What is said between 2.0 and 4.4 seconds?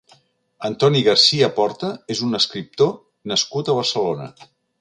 és un escriptor nascut a Barcelona.